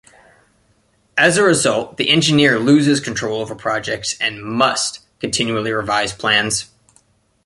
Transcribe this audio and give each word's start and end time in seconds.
As 1.15 1.37
a 1.37 1.43
result, 1.43 1.97
the 1.97 2.09
engineer 2.09 2.57
loses 2.57 2.99
control 2.99 3.39
over 3.39 3.53
projects 3.53 4.17
and 4.19 4.41
must 4.41 5.01
continually 5.19 5.71
revise 5.71 6.11
plans. 6.11 6.71